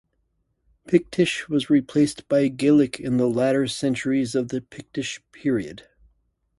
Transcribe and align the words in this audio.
Pictish 0.87 1.47
was 1.47 1.69
replaced 1.69 2.27
by 2.27 2.47
Gaelic 2.47 2.99
in 2.99 3.17
the 3.17 3.29
latter 3.29 3.67
centuries 3.67 4.33
of 4.33 4.47
the 4.47 4.59
Pictish 4.61 5.21
period. 5.31 5.83